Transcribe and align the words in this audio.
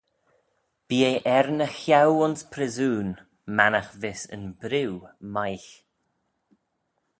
Bee 0.87 1.05
eh 1.13 1.19
er 1.37 1.47
ny 1.57 1.67
cheau 1.81 2.13
ayns 2.25 2.41
pryssoon, 2.51 3.09
mannagh 3.55 3.93
vees 4.01 4.23
yn 4.35 4.43
briw 4.61 4.93
meiygh. 5.33 5.71